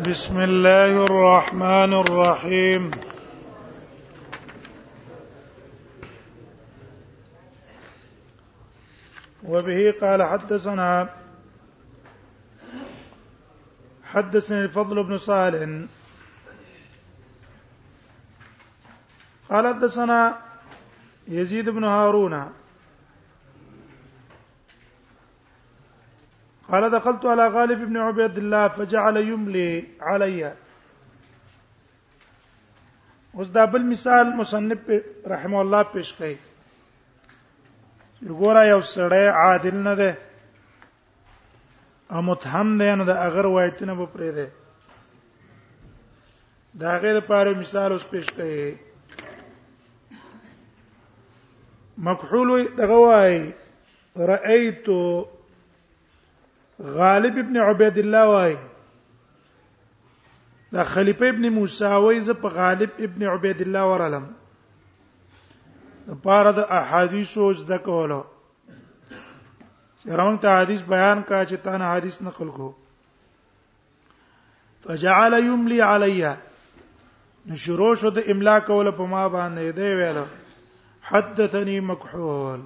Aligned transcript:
بسم 0.00 0.38
الله 0.40 1.04
الرحمن 1.04 1.92
الرحيم 1.92 2.90
وبه 9.44 9.94
قال 10.00 10.22
حدثنا 10.22 11.08
حدثني 14.04 14.60
الفضل 14.64 15.02
بن 15.02 15.18
صالح 15.18 15.60
قال 19.50 19.66
حدثنا 19.74 20.38
يزيد 21.28 21.68
بن 21.68 21.84
هارون 21.84 22.52
قال 26.72 26.90
دخلت 26.90 27.26
على 27.26 27.48
غالب 27.48 27.80
بن 27.88 27.96
عبيد 27.96 28.38
الله 28.38 28.68
فجعل 28.68 29.16
يملي 29.16 29.86
علي 30.00 30.54
اوس 33.34 33.48
دا 33.48 33.64
بل 33.64 33.90
مثال 33.90 34.36
مصنف 34.36 34.78
رحمه 35.26 35.60
الله 35.62 35.82
پیش 35.94 36.12
کړي 36.18 36.36
ګورا 38.40 38.62
یو 38.64 38.80
سړی 38.80 39.28
عادل 39.40 39.74
نه 39.74 39.94
ده 39.94 40.16
او 42.12 42.22
متهم 42.22 42.78
ده 42.78 42.94
نو 42.94 43.04
دا 43.04 43.14
اگر 43.26 43.44
روایتونه 43.48 43.94
به 44.00 44.06
پرې 44.06 44.34
ده 44.38 44.48
دا 46.80 46.96
غیر 47.04 47.20
پاره 47.20 47.54
مثال 47.60 47.92
اوس 47.92 48.08
پیش 48.14 48.26
کړي 48.26 48.74
مکحول 51.98 52.64
دغه 52.76 52.94
وای 53.04 53.52
رأيت 54.16 54.86
غالب 56.84 57.38
ابن 57.38 57.56
عبید 57.56 57.98
الله 57.98 58.24
وای 58.26 58.54
دا 60.72 60.82
خلیفہ 60.94 61.24
ابن 61.24 61.48
موسی 61.54 61.84
وای 61.84 62.20
ز 62.20 62.30
په 62.40 62.48
غالب 62.58 62.90
ابن 63.08 63.22
عبید 63.32 63.60
الله 63.66 63.82
ورلم 63.90 64.26
پاره 66.22 66.52
د 66.52 66.58
احادیثو 66.78 67.52
زده 67.58 67.78
کوله 67.88 68.22
چرون 70.04 70.38
ته 70.42 70.48
حدیث 70.62 70.80
بیان 70.94 71.22
کا 71.28 71.44
چې 71.44 71.54
تا 71.64 71.76
نه 71.76 71.84
حدیث 71.92 72.20
نقل 72.22 72.48
کو 72.56 72.72
فجعل 74.86 75.38
یملی 75.46 75.80
علیا 75.90 76.34
نشرو 77.50 77.94
شو 78.02 78.10
د 78.16 78.28
املا 78.34 78.58
کول 78.70 78.90
په 78.96 79.06
ما 79.14 79.22
باندې 79.28 79.76
دی 79.76 79.94
ویل 79.94 80.24
حدثني 81.12 81.80
مكحول 81.80 82.60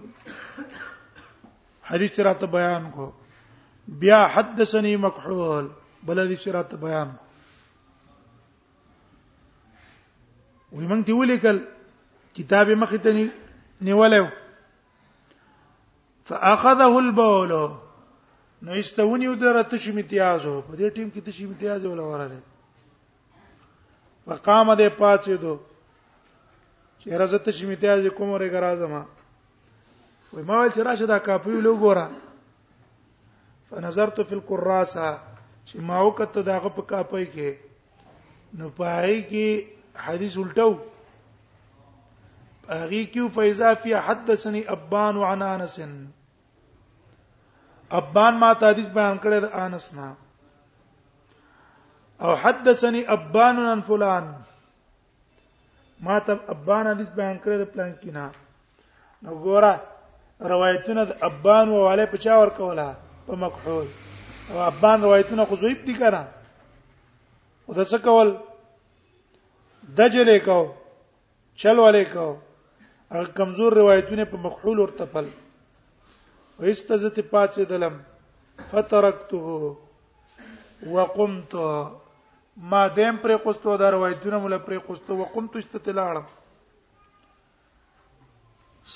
حدیث 1.93 2.19
راته 2.21 2.47
بیان 2.59 2.91
کو 2.97 3.13
بیا 3.89 4.27
حدثني 4.27 4.97
مكحول 4.97 5.69
بل 6.03 6.29
دې 6.29 6.37
شرات 6.45 6.75
بیان 6.75 7.09
وي 10.73 10.87
مونږ 10.87 11.03
دی 11.07 11.13
ولیکل 11.13 11.59
کتاب 12.37 12.69
مخې 12.71 12.99
ته 13.05 13.31
نیولیو 13.91 14.27
فاخذه 16.31 16.87
البول 16.99 17.55
نو 18.63 18.73
استونی 18.83 19.29
ودره 19.29 19.63
تشی 19.71 19.91
امتیازو 19.95 20.57
په 20.63 20.77
دې 20.77 20.91
ټیم 20.97 21.09
کې 21.15 21.21
تشی 21.31 21.45
امتیاز 21.45 21.85
ولا 21.87 22.03
وراله 22.03 22.41
وقام 24.27 24.77
دې 24.77 24.89
پاتې 24.89 25.31
دو 25.31 25.59
چې 26.99 27.09
راځه 27.09 27.39
تشی 27.49 27.67
امتیاز 27.67 28.07
کوم 28.21 28.37
رګرازما 28.39 29.03
وای 30.33 30.45
ما 30.45 30.59
ول 30.59 30.71
چې 30.71 30.79
راشه 30.93 31.07
دا 31.17 31.25
کاپیو 31.31 31.61
لګورا 31.61 32.09
فنظرت 33.71 34.21
فی 34.29 34.35
القراسه 34.35 35.07
چې 35.69 35.77
ما 35.87 35.99
وکړه 36.07 36.43
داغه 36.51 36.69
په 36.77 36.83
کاپي 36.91 37.25
کې 37.35 37.51
نو 38.59 38.67
پای 38.79 39.15
کې 39.29 39.49
حدیث 40.05 40.35
الټو 40.43 40.69
اغي 42.81 43.03
کیو 43.13 43.25
فیضا 43.37 43.71
فی 43.83 43.91
حدثنی 44.07 44.61
ابان 44.75 45.15
وعن 45.23 45.41
انس 45.53 45.75
ابان 48.01 48.33
ما 48.41 48.49
ته 48.59 48.65
حدیث 48.71 48.87
بیان 48.99 49.17
کړی 49.23 49.39
د 49.45 49.49
انس 49.65 49.87
نه 49.97 50.09
او 52.27 52.31
حدثنی 52.47 53.03
ابان 53.17 53.57
عن 53.73 53.81
فلان 53.91 54.25
ما 56.09 56.19
ته 56.29 56.33
ابان 56.57 56.85
حدیث 56.93 57.11
بیان 57.21 57.37
کړی 57.43 57.57
د 57.63 57.73
پلان 57.75 57.93
کې 58.01 58.11
نه 58.17 58.25
نو 59.23 59.31
ګوره 59.47 59.75
روایتونه 60.55 61.03
د 61.11 61.27
ابان 61.31 61.67
وواله 61.75 62.05
په 62.15 62.23
چا 62.27 62.35
ور 62.41 62.49
کوله 62.61 62.89
په 63.27 63.37
مکحول 63.43 63.87
او 64.51 64.57
ابان 64.71 64.99
روایتونه 65.03 65.43
خو 65.51 65.55
ضعیف 65.63 65.79
دي 65.87 65.95
کنه 66.01 66.23
او 67.67 67.73
د 67.79 67.81
څه 67.91 67.99
کول 68.09 68.29
دجلې 69.99 70.39
کو 70.49 70.59
چل 71.63 71.77
ولې 71.85 72.05
کو 72.13 72.27
هغه 73.17 73.33
کمزور 73.41 73.71
روایتونه 73.81 74.23
په 74.35 74.43
مکحول 74.47 74.77
ورته 74.83 75.05
پل 75.17 75.27
ويستزت 76.65 77.19
پاتې 77.31 77.65
دلم 77.75 77.97
فترکته 78.73 80.95
وقمت 80.95 81.55
ما 82.73 82.83
دیم 82.97 83.15
پر 83.23 83.31
قستو 83.45 83.73
دا 83.83 83.89
روایتونه 83.97 84.37
مل 84.45 84.55
پر 84.67 84.75
قستو 84.89 85.13
وقمت 85.21 85.53
استتلاړم 85.63 86.25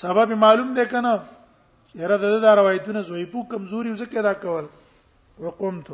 سبب 0.01 0.27
معلوم 0.41 0.69
دی 0.75 0.85
کنه 0.91 1.13
یره 1.95 2.17
د 2.17 2.23
دې 2.43 2.51
روایتونه 2.59 3.01
زوی 3.09 3.25
په 3.35 3.39
کمزوري 3.53 3.91
وزکه 3.91 4.21
دا 4.27 4.33
کول 4.43 4.65
وقمت 5.45 5.87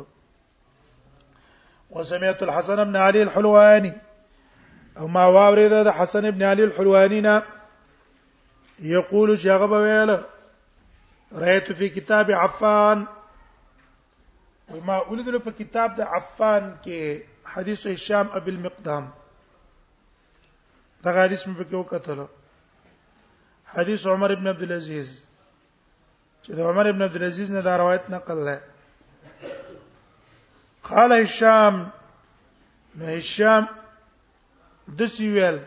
وسمعت 1.96 2.42
الحسن 2.46 2.82
بن 2.84 2.96
علي 3.06 3.22
الحلواني 3.22 3.90
او 5.00 5.06
ما 5.16 5.24
واورید 5.38 5.72
د 5.90 5.90
حسن 5.98 6.30
بن 6.30 6.42
علي 6.52 6.64
الحلواني 6.64 7.20
نا 7.26 7.34
يقول 8.92 9.34
شغب 9.44 9.70
ویل 9.80 10.10
رايت 11.44 11.72
في 11.72 11.88
كتاب 11.98 12.30
عفان 12.30 13.06
وما 14.74 15.00
ولد 15.10 15.28
له 15.28 15.38
في 15.38 15.50
كتاب 15.50 15.94
د 16.00 16.00
عفان 16.00 16.74
کې 16.82 17.20
حديث 17.44 17.86
هشام 17.86 18.26
ابي 18.40 18.50
المقدام 18.54 19.10
دا 21.04 21.22
حدیث 21.24 21.42
مې 21.46 21.56
په 21.62 21.98
کې 22.00 22.28
حدیث 23.78 24.06
عمر 24.06 24.30
ابن 24.32 24.46
عبد 24.46 24.62
العزيز 24.62 25.18
چې 26.48 26.52
د 26.54 26.60
عمر 26.68 26.86
ابن 26.88 27.02
عبد 27.02 27.16
العزيز 27.16 27.50
نه 27.50 27.60
دا 27.64 27.76
روایت 27.78 28.02
نقل 28.10 28.38
لای 28.44 28.58
قال 30.90 31.12
هشام 31.12 31.90
نو 33.00 33.04
هشام 33.08 33.64
د 35.02 35.04
سیویل 35.16 35.58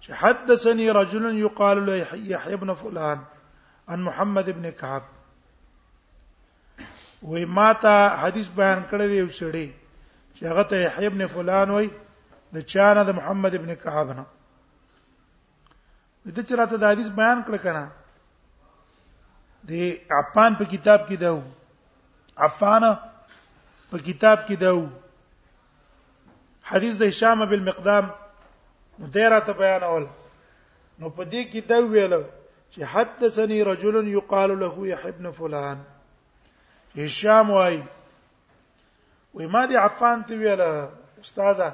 چې 0.00 0.10
حدثني 0.20 0.86
رجل 0.98 1.24
يقال 1.38 1.78
له 1.88 1.94
يحيى 2.34 2.56
بن 2.60 2.70
فلان 2.82 3.18
عن 3.88 3.98
محمد 4.08 4.46
ابن 4.52 4.64
كعب 4.72 5.02
وې 7.22 7.46
ماته 7.56 7.94
حدیث 8.22 8.48
بیان 8.60 8.80
کړی 8.90 9.06
دی 9.12 9.22
وسړي 9.28 9.68
چې 10.36 10.42
هغه 10.52 10.62
ته 10.74 10.78
يحيى 10.84 11.08
بن 11.16 11.22
فلان 11.32 11.66
وای 11.70 11.88
د 12.52 12.54
چانه 12.74 13.02
د 13.10 13.12
محمد 13.18 13.52
ابن 13.60 13.70
كعب 13.74 14.08
نه 14.14 14.24
د 14.24 14.24
دې 16.38 16.42
چرته 16.52 16.74
د 16.76 16.84
حدیث 16.96 17.08
بیان 17.18 17.38
کړ 17.50 17.58
کنه 17.64 17.84
د 19.68 19.72
عفان 20.20 20.50
په 20.58 20.64
کتاب 20.72 21.00
کې 21.08 21.16
داو 21.22 21.38
عفان 22.46 22.82
په 23.90 23.96
کتاب 24.06 24.38
کې 24.46 24.56
داو 24.64 24.82
حدیث 26.70 26.94
د 26.98 27.02
هشام 27.12 27.38
بالمقدام 27.50 28.04
دیره 29.16 29.38
ته 29.46 29.52
بیان 29.60 29.82
اول 29.88 30.06
نو 30.98 31.06
په 31.16 31.22
دې 31.32 31.42
کې 31.50 31.60
دا 31.70 31.78
ویل 31.92 32.14
چې 32.72 32.80
حدثني 32.94 33.58
رجل 33.70 33.96
يقال 34.18 34.50
له 34.62 34.68
يحيى 34.92 35.12
ابن 35.14 35.26
فلان 35.38 35.78
هشام 36.96 37.46
وايي 37.50 37.82
وای 39.34 39.46
ما 39.54 39.62
دي 39.66 39.76
عفان 39.86 40.18
ته 40.30 40.34
ویل 40.40 40.62
استاده 41.22 41.68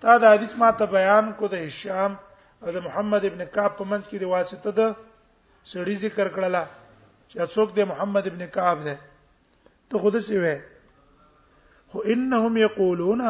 تا 0.00 0.16
دا 0.18 0.32
حدیث 0.34 0.54
ما 0.62 0.70
ته 0.70 0.86
بیان 0.94 1.32
کو 1.38 1.46
د 1.48 1.54
هشام 1.66 2.16
او 2.62 2.72
د 2.78 2.80
محمد 2.86 3.24
ابن 3.24 3.44
کعب 3.58 3.76
په 3.78 3.84
منځ 3.94 4.04
کې 4.08 4.18
د 4.18 4.24
واسطه 4.34 4.70
ده 4.78 4.88
سړی 5.72 5.94
ذکر 6.04 6.28
کړلا 6.34 6.64
چې 7.28 7.36
څوک 7.54 7.68
دی 7.76 7.84
محمد 7.90 8.24
ابن 8.30 8.46
کعب 8.56 8.78
دی 8.86 8.94
ته 9.88 9.94
خود 9.98 10.14
څه 10.26 10.34
وې 10.42 10.56
خو 11.92 11.98
انهم 12.14 12.56
یقولون 12.66 13.20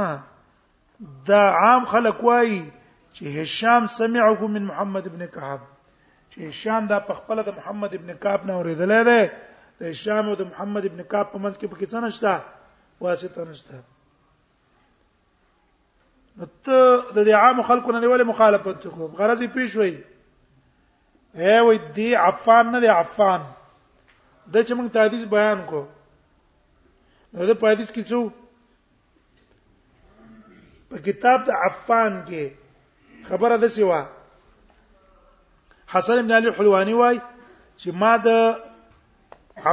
دا 1.28 1.42
عام 1.62 1.82
خلق 1.92 2.18
وایي 2.28 2.58
چې 3.14 3.24
هشام 3.38 3.82
سمعه 3.96 4.42
من 4.56 4.64
محمد 4.70 5.04
ابن 5.10 5.24
کعب 5.36 5.60
چې 6.32 6.38
هشام 6.50 6.82
دا 6.92 6.98
په 7.10 7.18
خپل 7.18 7.36
د 7.48 7.56
محمد 7.58 7.92
ابن 7.98 8.10
کعب 8.24 8.40
نه 8.48 8.52
اوریدلې 8.58 9.00
ده 9.08 9.32
د 9.82 9.86
هشام 9.92 10.24
او 10.30 10.34
د 10.40 10.48
محمد 10.52 10.84
ابن 10.88 11.02
کعب 11.12 11.26
په 11.32 11.38
منځ 11.38 11.54
کې 11.60 11.66
پکې 11.72 11.86
څه 11.92 11.98
نشته 12.00 12.32
واسطه 13.00 13.44
نشته 13.50 13.74
نو 16.36 16.46
ته 16.66 17.24
د 17.30 17.36
عام 17.42 17.62
خلکو 17.70 17.92
نه 17.92 18.08
ولې 18.12 18.24
مخالفت 18.32 18.86
وکړو 18.86 19.16
غرض 19.22 19.42
یې 19.46 19.54
پیښ 19.54 19.78
وایي 19.82 19.96
اے 21.40 21.54
وې 21.66 21.76
دی 21.96 22.14
عفان 22.14 22.72
نه 22.72 22.80
دی 22.80 22.88
عفان 22.96 23.40
د 23.44 24.56
چې 24.66 24.74
موږ 24.74 24.88
تحدیث 24.96 25.24
بیان 25.32 25.62
کو 25.70 25.80
نو 27.32 27.46
د 27.46 27.58
پادیس 27.62 27.90
کې 27.90 28.02
څو 28.10 28.20
په 30.90 30.96
کتاب 31.06 31.44
د 31.46 31.50
عفان 31.66 32.12
کې 32.28 32.50
خبره 33.30 33.56
ده 33.56 33.68
سیوا 33.78 34.00
حسن 35.94 36.22
بن 36.22 36.32
علي 36.38 36.52
حلواني 36.58 36.94
وای 37.00 37.18
چې 37.78 37.90
ما 38.02 38.16
د 38.18 38.30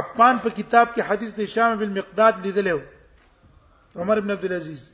عفان 0.00 0.38
په 0.42 0.50
کتاب 0.50 0.94
کې 0.94 1.02
حدیث 1.10 1.34
د 1.40 1.52
شام 1.56 1.78
بن 1.84 1.94
مقداد 1.98 2.34
لیدلو 2.46 2.78
عمر 4.02 4.20
بن 4.26 4.30
عبد 4.38 4.44
العزيز 4.50 4.92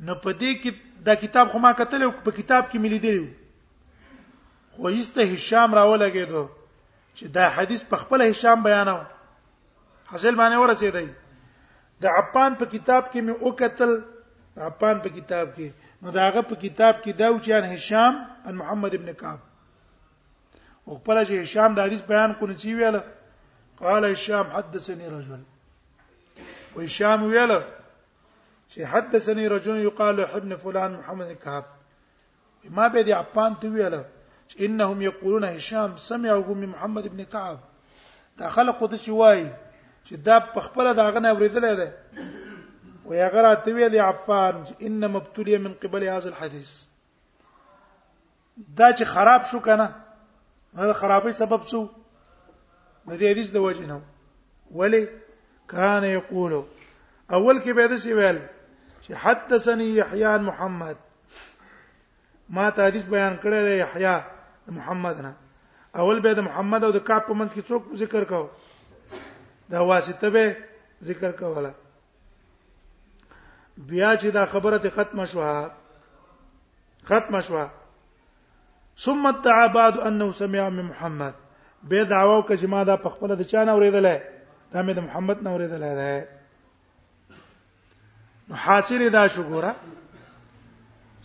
نو 0.00 0.14
په 0.14 0.30
دې 0.30 0.62
کې 0.62 0.70
دا 1.08 1.14
کتاب 1.22 1.50
خو 1.52 1.58
ما 1.58 1.72
کتلو 1.78 2.12
په 2.26 2.30
کتاب 2.42 2.68
کې 2.70 2.78
ملي 2.88 2.98
دیو 3.06 3.24
خو 4.76 4.86
ایسته 4.88 5.22
هشام 5.34 5.74
راولګېدو 5.78 6.44
چې 7.16 7.24
دا 7.36 7.48
حدیث 7.56 7.82
په 7.88 7.96
خپل 8.02 8.22
هشام 8.30 8.58
بیانو 8.68 8.98
حاصل 10.12 10.34
باندې 10.40 10.56
ورسېدی 10.62 11.08
د 12.04 12.18
عفان 12.18 12.50
په 12.60 12.66
کتاب 12.74 13.04
کې 13.12 13.20
مې 13.24 13.34
وکتل 13.48 13.92
د 14.54 14.58
عفان 14.70 14.96
په 15.06 15.08
کتاب 15.16 15.46
کې 15.54 15.68
نو 16.02 16.10
داغه 16.18 16.42
په 16.52 16.56
کتاب 16.64 16.94
کې 17.02 17.12
دا 17.20 17.28
و 17.32 17.40
چې 17.44 17.50
ان 17.58 17.64
هشام 17.74 18.14
ان 18.48 18.54
محمد 18.62 18.94
ابن 19.00 19.12
کعب 19.24 19.40
او 20.86 20.96
خپل 21.00 21.16
چې 21.28 21.34
هشام 21.44 21.70
د 21.78 21.88
حدیث 21.88 22.02
بیان 22.12 22.30
کو 22.38 22.46
نه 22.52 22.62
چی 22.64 22.74
ویل 22.78 22.98
قال 23.82 24.04
هشام 24.10 24.46
حدثني 24.56 25.06
رجل 25.18 25.42
و 26.76 26.86
هشام 26.86 27.20
ویل 27.26 27.52
چې 28.70 28.80
حدثني 28.94 29.46
رجل 29.56 29.76
يقال 29.90 30.20
ابن 30.30 30.56
فلان 30.66 30.90
محمد 31.02 31.30
کعب 31.46 31.64
ما 32.80 32.88
به 32.96 33.02
دي 33.10 33.16
عفان 33.20 33.54
ته 33.62 33.68
ویل 33.76 34.00
انهم 34.60 35.02
یقولون 35.02 35.44
هشام 35.44 35.96
سمعه 35.96 36.54
من 36.54 36.66
محمد 36.66 37.06
ابن 37.06 37.24
كعب 37.24 37.58
دا 38.38 38.48
خلق 38.48 38.84
د 38.90 38.96
شوای 38.96 39.50
چې 40.04 40.12
دا 40.16 40.40
په 40.40 40.60
خپل 40.60 40.94
داغه 40.94 41.18
نه 41.20 41.28
اوریدل 41.28 41.76
دی 41.76 41.90
و 43.06 43.14
یا 43.14 43.28
غره 43.28 43.54
ته 43.54 43.74
ویلی 43.74 43.98
عفان 43.98 44.66
ان 44.80 45.06
مبتلی 45.06 45.58
من 45.58 45.74
قبل 45.74 46.04
هذا 46.04 46.28
الحديث 46.28 46.70
دا 48.76 48.92
چې 48.92 49.02
خراب 49.02 49.42
شو 49.44 49.60
کنه 49.60 49.94
دا 50.76 50.92
خرابې 50.94 51.30
سبب 51.30 51.66
شو 51.66 51.86
د 53.06 53.16
دې 53.18 53.22
حدیث 53.22 53.50
د 53.52 53.56
وجه 53.56 53.86
نه 53.86 54.00
ولی 54.74 55.06
کان 55.68 56.04
یقول 56.04 56.52
اول 57.30 57.62
کې 57.62 57.68
به 57.76 57.88
دا 57.88 57.96
سی 57.98 58.12
ویل 58.12 58.38
چې 59.06 59.10
حدثني 59.12 59.88
يحيى 59.96 60.38
محمد 60.48 60.96
ما 62.48 62.70
ته 62.70 62.86
حدیث 62.86 63.02
بیان 63.04 63.36
کړی 63.40 63.50
دی 63.68 63.78
یحیی 63.78 64.16
محمد 64.70 65.20
نه 65.20 65.34
اول 65.94 66.20
به 66.20 66.34
د 66.34 66.38
محمد 66.40 66.84
او 66.84 66.90
د 66.92 66.98
کعب 67.04 67.26
په 67.26 67.34
منځ 67.34 67.50
کې 67.54 67.62
څوک 67.68 67.82
ذکر 67.96 68.24
کاو 68.24 68.48
دا 69.70 69.80
واسطه 69.84 70.28
به 70.30 70.54
ذکر 71.04 71.32
کوله 71.32 71.72
بیا 73.76 74.14
چې 74.16 74.26
دا 74.30 74.46
خبره 74.46 74.78
ته 74.78 74.90
ختمه 74.90 75.24
شوه 75.24 75.70
ختمه 77.04 77.40
شوه 77.40 77.68
ثم 79.04 79.26
ادعى 79.26 79.68
بعد 79.68 79.98
انه 79.98 80.32
سمع 80.32 80.68
من 80.68 80.82
محمد 80.84 81.34
به 81.82 82.04
دعواو 82.04 82.46
کې 82.48 82.52
جما 82.52 82.84
دا 82.84 82.96
په 82.96 83.08
خپل 83.08 83.36
د 83.36 83.42
چانه 83.42 83.72
اوریدلې 83.72 84.18
دا 84.72 84.82
مې 84.86 84.92
د 84.96 85.00
محمد 85.00 85.42
نه 85.42 85.50
اوریدلې 85.58 85.96
ده 85.96 86.28
نو 88.48 88.54
حاصل 88.54 89.10
دا 89.12 89.26
شو 89.28 89.42
ګوره 89.42 89.74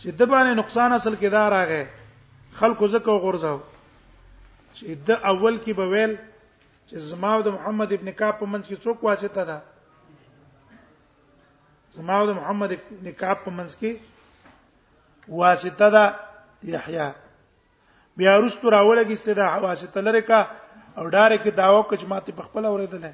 چې 0.00 0.08
د 0.18 0.22
باندې 0.22 0.58
نقصان 0.58 0.92
اصل 0.92 1.14
کې 1.14 1.26
دا 1.28 1.48
راغی 1.50 1.84
خلکو 2.56 2.88
زکه 2.92 3.10
غورځاو 3.24 3.58
چې 4.76 4.84
د 5.08 5.10
اول 5.32 5.54
کې 5.64 5.72
به 5.78 5.86
ویل 5.92 6.12
چې 6.88 6.96
زما 7.12 7.30
او 7.36 7.40
د 7.46 7.48
محمد 7.56 7.88
ابن 7.92 8.08
کعب 8.20 8.34
په 8.40 8.46
منځ 8.52 8.64
کې 8.68 8.76
څوک 8.84 8.98
واسطه 9.04 9.42
ده 9.50 9.58
زما 11.96 12.14
او 12.20 12.24
د 12.26 12.32
محمد 12.40 12.70
ابن 12.78 13.06
کعب 13.20 13.38
په 13.44 13.50
منځ 13.60 13.72
کې 13.80 13.90
واسطه 15.28 15.86
ده 15.96 16.04
یحیی 16.74 17.06
بیا 18.16 18.34
رستو 18.42 18.66
راولګی 18.76 19.16
ستدا 19.22 19.46
واسطه 19.68 20.00
لري 20.10 20.20
کا 20.30 20.40
او 20.98 21.04
ډارې 21.14 21.38
کې 21.42 21.50
داوا 21.62 21.80
کچ 21.90 22.02
ماته 22.12 22.30
په 22.38 22.42
خپل 22.48 22.62
اوریدل 22.66 23.04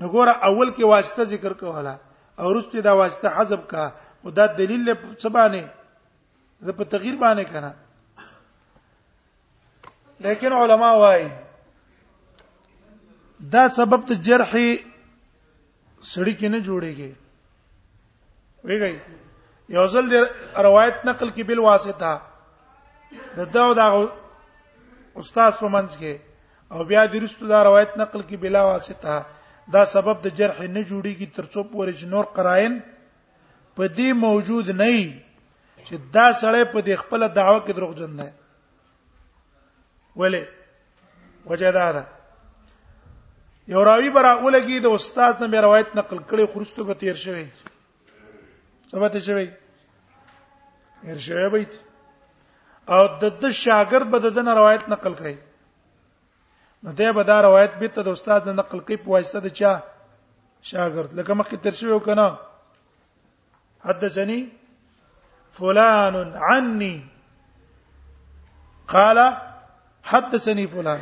نګوره 0.00 0.32
اول 0.48 0.68
کې 0.76 0.84
واسطه 0.94 1.22
ذکر 1.34 1.52
کوله 1.62 1.94
او 2.40 2.46
رستو 2.58 2.78
دا 2.88 2.92
واسطه 3.00 3.26
حذف 3.38 3.62
کا 3.72 3.84
او 4.24 4.28
دا 4.38 4.44
دلیل 4.58 4.82
په 4.94 5.06
سبانه 5.26 5.64
زه 6.64 6.70
په 6.72 6.84
تغییر 6.84 7.14
باندې 7.20 7.44
کنه 7.52 7.70
لیکن 10.26 10.52
علما 10.52 10.92
وايي 11.02 11.28
دا 13.54 13.64
سبب 13.76 14.00
ته 14.08 14.14
جرح 14.28 14.52
سړی 16.12 16.34
کې 16.38 16.48
نه 16.54 16.58
جوړيږي 16.68 17.10
ویګي 18.66 18.94
یو 19.76 19.86
ځل 19.92 20.06
روایت 20.68 20.96
نقل 21.08 21.28
کې 21.34 21.42
بل 21.50 21.58
واسطه 21.58 22.12
د 23.36 23.52
دا 23.54 23.64
دا 23.80 23.86
استاد 25.20 25.52
په 25.60 25.68
منځ 25.74 25.90
کې 26.00 26.14
او 26.72 26.80
بیا 26.88 27.02
د 27.12 27.22
رسول 27.24 27.46
دا 27.52 27.60
روایت 27.68 27.92
نقل 28.00 28.22
کې 28.28 28.36
بلا 28.46 28.62
واسطه 28.70 29.14
دا 29.76 29.82
سبب 29.94 30.16
د 30.24 30.34
جرح 30.38 30.58
نه 30.76 30.82
جوړيږي 30.90 31.28
ترڅو 31.36 31.60
پورې 31.72 32.08
نور 32.14 32.24
قرائن 32.38 32.72
په 33.76 33.84
دې 33.96 34.08
موجود 34.24 34.66
نه 34.80 34.90
چې 35.86 35.94
دا 36.16 36.26
سړی 36.42 36.64
په 36.72 36.78
دې 36.86 36.94
خپل 37.02 37.20
دعوه 37.38 37.58
کې 37.64 37.72
دروغجن 37.76 38.12
دی 38.20 38.28
ولې 40.20 40.42
وجه 41.50 41.70
دا 41.78 41.86
ده 41.96 42.04
یو 43.74 43.82
راوی 43.90 44.10
برا 44.16 44.32
ولګي 44.46 44.78
د 44.86 44.96
استاد 44.98 45.34
نه 45.52 45.58
روایت 45.66 45.88
نقل 46.00 46.18
کړي 46.28 46.44
خرستو 46.54 46.84
به 46.88 46.94
تیر 47.02 47.16
شوی 47.24 47.44
سبا 48.90 49.08
ته 49.14 49.20
شوی 49.28 49.46
تیر 51.02 51.18
شوی 51.28 51.48
بیت 51.54 51.72
او 52.96 53.00
د 53.22 53.38
د 53.42 53.44
شاګرد 53.64 54.10
به 54.14 54.18
د 54.18 54.48
روایت 54.60 54.88
نقل 54.94 55.14
کړي 55.14 55.36
نو 56.82 56.92
دې 56.98 57.08
به 57.18 57.22
دا 57.32 57.36
روایت 57.50 57.72
به 57.82 57.88
ته 57.96 58.02
د 58.08 58.18
استاد 58.18 58.48
نه 58.52 58.58
نقل 58.60 58.80
کوي 58.90 58.96
په 59.06 59.10
واسطه 59.16 59.40
د 59.48 59.56
چا 59.60 59.72
شاګرد 60.70 61.14
لکه 61.20 61.32
مخکې 61.38 61.62
تر 61.68 61.72
شوی 61.82 61.92
وکنه 61.98 62.26
حدثني 63.88 64.40
فلان 65.58 66.32
عني 66.36 67.00
قال 68.88 69.18
حدثني 70.02 70.66
فلان 70.68 71.00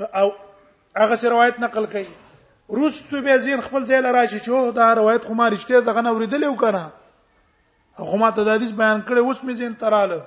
او 0.00 0.32
هغه 0.96 1.28
روایت 1.34 1.58
نقل 1.60 1.86
کړي 1.86 2.08
رستو 2.76 3.20
به 3.22 3.36
زین 3.38 3.60
خپل 3.60 3.84
ځای 3.86 4.00
لراشي 4.00 4.38
چې 4.38 4.72
دا 4.80 4.92
روایت 5.00 5.22
خو 5.24 5.34
ما 5.40 5.48
رښتیا 5.54 5.80
دغه 5.88 6.00
نه 6.04 6.10
اوریدلې 6.10 6.46
وکنه 6.52 6.90
خو 8.10 8.16
ما 8.16 8.30
ته 8.30 8.44
د 8.44 8.48
حدیث 8.56 8.72
بیان 8.80 9.00
کړي 9.06 9.18
اوس 9.18 9.38
مې 9.44 9.52
زین 9.60 9.74
تراله 9.76 10.22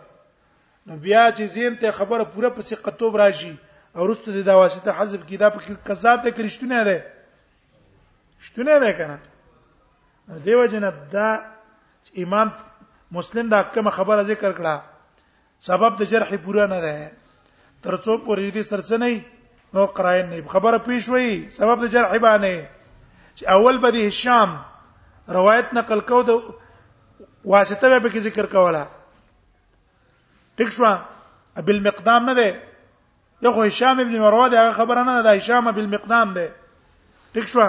نو 0.88 0.96
بیا 1.06 1.24
چې 1.32 1.42
زین 1.58 1.76
ته 1.84 1.92
خبره 2.00 2.24
پوره 2.24 2.50
پسې 2.56 2.74
قطوب 2.88 3.18
راشي 3.24 3.54
او 3.96 4.08
رستو 4.12 4.32
د 4.38 4.44
دا 4.52 4.56
واسطه 4.60 4.92
حذف 5.00 5.26
کی 5.30 5.38
دا 5.44 5.50
په 5.56 5.74
کذاب 5.92 6.24
ته 6.24 6.32
کرشتونه 6.40 6.84
ده 6.90 6.98
شتونه 8.50 8.80
ده 8.86 8.94
کنه 9.00 9.20
دیو 10.46 10.66
جنب 10.74 10.94
دا 11.12 11.28
امام 12.16 12.50
مسلم 13.18 13.50
دا 13.50 13.62
کومه 13.76 13.92
خبره 13.98 14.24
ذکر 14.30 14.52
کړه 14.52 14.82
سبب 15.68 15.96
د 16.00 16.12
جرح 16.14 16.32
پورا 16.44 16.68
نه 16.74 16.80
ده 16.86 17.10
ترڅو 17.84 18.18
پورې 18.26 18.50
دې 18.56 18.64
سرڅ 18.70 18.92
نه 18.92 19.22
نو 19.78 19.86
قرائن 20.00 20.30
نه 20.34 20.42
خبره 20.54 20.78
پیښ 20.90 21.08
وی 21.08 21.50
سبب 21.58 21.82
د 21.86 21.92
جرح 21.96 22.18
باندې 22.26 23.26
چې 23.38 23.46
اول 23.56 23.78
به 23.86 24.08
هشام 24.08 24.56
روایت 25.40 25.74
نقل 25.80 26.00
کو 26.12 26.22
د 26.30 26.44
واسطه 27.46 27.94
به 28.00 28.10
کې 28.10 28.20
ذکر 28.30 28.46
کوله 28.56 28.86
ټیک 30.62 30.72
شو 30.80 30.86
ابل 31.56 31.82
مقدام 31.90 32.26
نه 32.30 32.34
ده 32.34 32.64
یو 33.46 33.52
خو 33.56 33.64
هشام 33.70 34.00
ابن 34.04 34.20
مروه 34.26 34.46
ده 34.52 34.60
هغه 34.66 34.74
خبره 34.82 35.04
نه 35.10 35.22
ده 35.26 35.30
هشام 35.42 35.68
ابن 35.74 35.90
مقدام 35.98 36.34
ده 36.38 36.48
ټیک 37.34 37.48
شو 37.56 37.68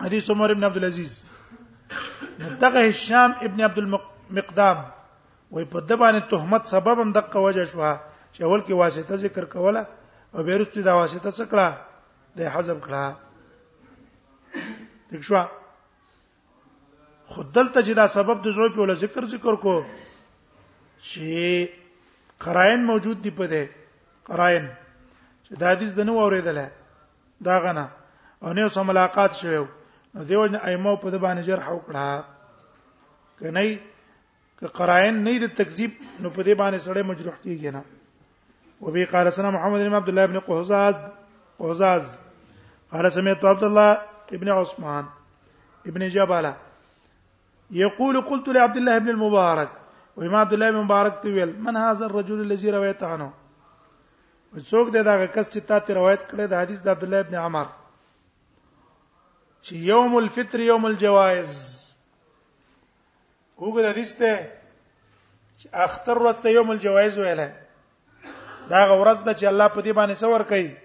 حدیث 0.00 0.30
عمر 0.34 0.50
ابن 0.54 0.64
عبد 0.68 0.76
العزيز 0.76 1.18
دغه 2.62 2.80
هشام 2.88 3.30
ابن 3.42 3.60
عبد 3.60 3.78
المقدام 3.78 4.78
وای 5.50 5.64
په 5.64 5.80
د 5.80 5.92
باندې 6.02 6.20
تهمت 6.30 6.62
سبب 6.74 6.98
هم 7.00 7.12
دغه 7.12 7.38
وجه 7.46 7.64
شو 7.64 7.80
چې 8.34 8.40
اول 8.42 8.60
کې 8.60 8.70
واسطه 8.72 9.16
ذکر 9.16 9.44
کوله 9.54 9.86
او 10.34 10.42
بیرستي 10.42 10.82
دا 10.82 10.92
واسطه 10.96 11.30
څه 11.30 11.44
کړه 11.52 11.68
د 12.36 12.40
حزب 12.54 12.78
کړه 12.86 13.04
دښ 15.12 15.22
شو 15.30 15.42
خدل 17.34 17.66
ته 17.74 17.80
جدا 17.88 18.06
سبب 18.18 18.42
د 18.44 18.50
زوی 18.58 18.68
په 18.70 18.80
ول 18.80 18.94
ذکر 19.06 19.24
ذکر 19.34 19.54
کو 19.64 19.74
چې 21.02 21.68
قرائن 22.44 22.84
موجود 22.84 23.22
دي 23.22 23.30
په 23.30 23.46
دې 23.52 23.64
قرائن 24.30 24.68
چې 25.44 25.52
د 25.60 25.72
حدیث 25.72 25.90
د 25.98 26.08
نو 26.10 26.18
اوریدل 26.20 26.64
دا 27.50 27.58
غنه 27.66 27.86
او 28.42 28.52
نه 28.52 28.68
سم 28.78 28.86
ملاقات 28.86 29.32
شوه 29.42 29.66
نو 30.14 30.22
دیو 30.24 30.44
نه 30.46 30.60
ایمو 30.70 30.94
په 31.02 31.10
د 31.14 31.20
باندې 31.22 31.42
جرح 31.46 31.66
وکړه 31.70 32.24
کني 33.42 33.70
ک 34.60 34.72
قرائن 34.78 35.20
نه 35.26 35.34
د 35.42 35.46
تکذیب 35.60 35.90
نو 36.20 36.30
په 36.30 36.42
دې 36.42 36.54
باندې 36.54 36.78
سره 36.86 37.02
مجروح 37.10 37.36
کیږي 37.42 37.70
نه 37.70 37.82
وبي 38.86 39.04
قال 39.14 39.30
سنا 39.38 39.50
محمد 39.56 39.80
بن 39.86 39.94
عبد 40.00 40.08
الله 40.12 40.26
بن 40.32 40.38
قحزاد 40.48 40.96
قحزاز 41.62 42.10
قال 42.94 43.10
سمعت 43.18 43.44
عبد 43.54 43.62
الله 43.70 44.00
ابن 44.38 44.48
عثمان 44.54 45.04
ابن 45.92 46.08
جبلة 46.08 46.56
يقول 47.78 48.20
قلت 48.30 48.48
لعبد 48.56 48.76
الله 48.76 48.98
بن 49.04 49.08
المبارك 49.08 49.68
وإمام 50.16 50.36
عبد 50.40 50.52
الله 50.58 50.70
بن 50.70 50.76
مبارك 50.80 51.18
تقول 51.24 51.52
من 51.68 51.76
هذا 51.82 52.06
الرجل 52.06 52.40
الذي 52.46 52.70
رويت 52.76 53.02
عنه 53.10 53.32
څوک 54.56 54.92
دی 54.94 55.02
دا 55.08 55.20
کس 55.26 55.46
چې 55.48 55.60
تا 55.66 55.78
ته 55.88 55.94
روایت 56.00 56.20
کړی 56.30 56.46
د 56.52 56.64
حدیث 56.64 56.80
د 56.86 56.96
عبد 56.96 57.04
الله 57.08 57.18
ابن 57.26 57.34
عمر 57.42 57.66
چې 59.62 59.74
یوم 59.90 60.14
الفطر 60.16 60.60
یوم 60.66 60.84
الجوائز 60.86 61.50
وګوره 63.62 63.92
دسته 63.96 64.30
چې 65.58 65.66
اختر 65.86 66.16
ورځ 66.22 66.38
ته 66.44 66.48
یوم 66.58 66.70
الجوائز 66.74 67.14
ویل 67.18 67.40
دا 68.70 68.80
ورځ 69.02 69.18
ده 69.26 69.32
چې 69.38 69.46
الله 69.50 69.68
په 69.74 69.80
دې 69.82 69.92
باندې 69.92 70.14
څور 70.14 70.40
کوي 70.42 70.76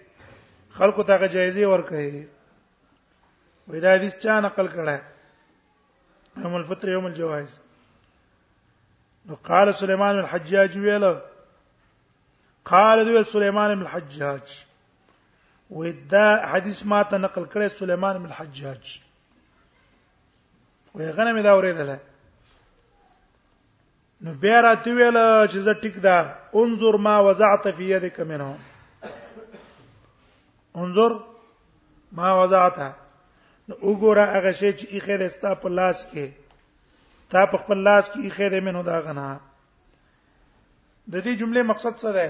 خلکو 0.79 1.03
ته 1.09 1.27
جایزه 1.35 1.67
ور 1.71 1.81
کوي 1.91 2.07
وې 3.69 3.79
دا 3.85 3.89
حدیث 3.95 4.15
چا 4.25 4.39
نقل 4.47 4.67
کړه 4.73 4.97
یوم 6.43 6.53
الفطر 6.61 6.89
یوم 6.95 7.05
الجوائز 7.09 7.57
نو 9.29 9.35
قال 9.49 9.73
سليمان 9.83 10.15
الحجاج 10.23 10.77
ویله 10.77 11.13
قال 12.71 13.05
دوی 13.07 13.23
سليمان 13.31 13.71
الحجاج 13.77 14.57
وې 15.71 15.91
دا 16.11 16.25
حدیث 16.51 16.79
ما 16.89 17.03
ته 17.09 17.17
نقل 17.17 17.45
کړی 17.45 17.67
سليمان 17.77 18.17
بن 18.19 18.25
الحجاج 18.25 18.99
وې 20.95 21.05
غنه 21.15 21.33
مې 21.33 21.41
دا 21.43 21.51
اورېدل 21.53 21.89
نو 24.23 24.33
بیا 24.43 24.61
راته 24.61 24.91
ویل 24.95 25.17
چې 25.51 25.57
زه 25.67 25.73
ټیک 25.81 25.95
دا 26.03 26.17
انظر 26.61 26.97
ما 27.07 27.19
وضعت 27.19 27.67
في 27.67 27.89
يدك 27.91 28.19
منه 28.19 28.57
انظر 30.75 31.11
ما 32.11 32.33
وضعت 32.41 32.77
نو 33.67 33.75
وګوره 33.75 34.25
هغه 34.35 34.51
شی 34.51 34.73
چې 34.73 34.91
یې 34.93 34.99
خیر 35.05 35.21
استا 35.25 35.53
په 35.61 35.69
لاس 35.69 36.07
کې 36.11 36.27
تا 37.29 37.45
په 37.51 37.57
خپل 37.57 37.77
لاس 37.77 38.09
کې 38.09 38.19
یې 38.25 38.29
خیر 38.37 38.59
منه 38.61 38.83
دا 38.83 38.99
غنه 39.05 39.27
د 41.11 41.15
دې 41.25 41.33
جمله 41.41 41.63
مقصد 41.63 41.93
څه 42.01 42.09
ده 42.17 42.27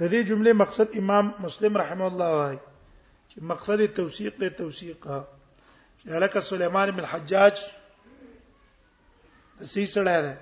د 0.00 0.08
دې 0.12 0.20
جمله 0.28 0.52
مقصد 0.62 0.94
امام 1.00 1.26
مسلم 1.44 1.72
رحم 1.82 2.02
الله 2.02 2.30
وايي 2.38 2.58
چې 3.30 3.36
مقصد 3.50 3.80
توثیق 3.98 4.34
د 4.44 4.54
توثیقه 4.60 5.18
چې 5.98 6.04
لکه 6.24 6.40
سليمان 6.50 6.88
بن 6.90 7.00
الحجاج 7.04 7.54
د 9.60 9.68
سیسړه 9.74 10.16
ده 10.28 10.34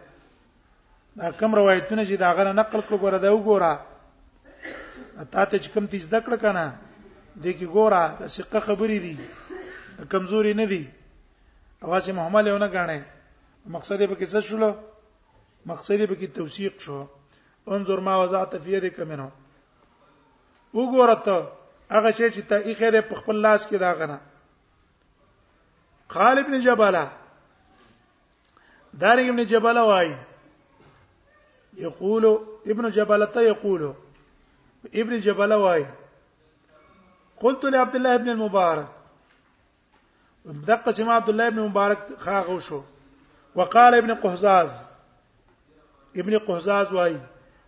دا 1.23 1.29
کوم 1.43 1.53
روایتونه 1.63 2.03
چې 2.09 2.15
دا 2.25 2.31
غره 2.39 2.53
نقل 2.61 2.81
کړو 2.89 2.97
غره 3.07 3.19
دا 3.27 3.31
وګوره 3.33 3.75
اته 5.25 5.45
ته 5.51 5.69
کوم 5.75 5.87
تیز 5.95 6.05
دکړه 6.15 6.37
کنه 6.45 6.65
د 7.43 7.59
کی 7.59 7.67
ګوره 7.75 8.03
د 8.21 8.27
ثقه 8.39 8.61
خبرې 8.61 8.99
دي 9.07 9.17
کمزوري 10.17 10.55
نه 10.61 10.67
دي 10.75 10.83
اواسه 11.85 12.13
محمد 12.21 12.45
له 12.49 12.59
نه 12.67 12.75
غاڼه 12.75 13.01
مقصد 13.79 13.99
به 14.11 14.15
کې 14.15 14.27
څه 14.33 14.41
شول 14.49 14.75
مقصد 15.75 16.09
به 16.09 16.15
کې 16.21 16.29
توثیق 16.39 16.81
شو 16.87 17.07
انظر 17.69 17.99
ما 18.01 18.17
وضعت 18.25 18.55
فی 18.65 18.71
یدک 18.77 19.01
منه 19.01 19.31
وګوره 20.75 21.15
ته 21.25 21.49
هغه 21.97 22.11
شی 22.17 22.31
چې 22.35 22.41
ته 22.49 22.57
یې 22.61 22.75
خیره 22.79 23.01
په 23.01 23.15
خپل 23.21 23.37
لاس 23.47 23.67
کې 23.67 23.77
دا 23.85 23.93
غنه 23.93 24.19
خالد 26.17 26.47
بن 26.47 26.61
جباله 26.61 27.05
دارنګ 29.01 29.29
ابن 29.31 29.45
جباله 29.55 29.83
وای 29.89 30.15
یقول 31.87 32.27
ابن 32.75 32.91
جباله 32.99 33.27
ته 33.27 33.41
یقول 33.49 33.83
ابن 35.03 35.19
جباله 35.27 35.57
وای 35.57 35.85
قلت 37.43 37.65
لعبد 37.65 37.97
الله 37.97 38.15
ابن 38.15 38.29
المبارك 38.29 38.89
دقه 40.45 40.93
سمع 40.93 41.15
عبد 41.17 41.29
الله 41.29 41.47
ابن 41.47 41.61
مبارك 41.61 42.17
خاغو 42.19 42.59
شو 42.69 42.83
وقال 43.55 43.95
ابن 43.95 44.15
قحزاز 44.15 44.75
ابن 46.23 46.39
قحزاز 46.39 46.93
وای 46.93 47.17